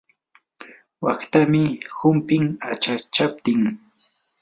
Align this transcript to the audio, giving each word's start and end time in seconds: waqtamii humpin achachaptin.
waqtamii 1.03 1.69
humpin 1.97 2.43
achachaptin. 2.71 3.61